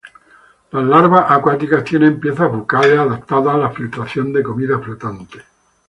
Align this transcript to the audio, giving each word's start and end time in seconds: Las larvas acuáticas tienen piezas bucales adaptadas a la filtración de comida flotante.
Las 0.71 0.83
larvas 0.83 1.29
acuáticas 1.29 1.83
tienen 1.83 2.19
piezas 2.19 2.51
bucales 2.51 2.97
adaptadas 2.97 3.53
a 3.53 3.57
la 3.59 3.69
filtración 3.71 4.33
de 4.33 4.41
comida 4.41 4.79
flotante. 4.79 5.43